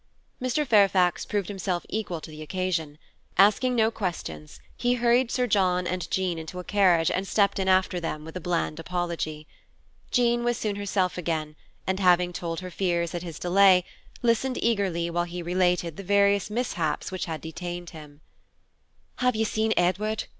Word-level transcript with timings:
Mr. 0.41 0.65
Fairfax 0.65 1.25
proved 1.27 1.47
himself 1.47 1.85
equal 1.87 2.19
to 2.19 2.31
the 2.31 2.41
occasion. 2.41 2.97
Asking 3.37 3.75
no 3.75 3.91
questions, 3.91 4.59
he 4.75 4.95
hurried 4.95 5.29
Sir 5.29 5.45
John 5.45 5.85
and 5.85 6.09
Jean 6.09 6.39
into 6.39 6.57
a 6.57 6.63
carriage 6.63 7.11
and 7.11 7.27
stepped 7.27 7.59
in 7.59 7.67
after 7.67 7.99
them 7.99 8.25
with 8.25 8.35
a 8.35 8.39
bland 8.41 8.79
apology. 8.79 9.45
Jean 10.09 10.43
was 10.43 10.57
soon 10.57 10.75
herself 10.75 11.19
again, 11.19 11.55
and, 11.85 11.99
having 11.99 12.33
told 12.33 12.61
her 12.61 12.71
fears 12.71 13.13
at 13.13 13.21
his 13.21 13.37
delay, 13.37 13.85
listened 14.23 14.57
eagerly 14.63 15.11
while 15.11 15.25
he 15.25 15.43
related 15.43 15.97
the 15.97 16.03
various 16.03 16.49
mishaps 16.49 17.11
which 17.11 17.25
had 17.25 17.39
detained 17.39 17.91
him. 17.91 18.21
"Have 19.17 19.35
you 19.35 19.45
seen 19.45 19.71
Edward?" 19.77 20.23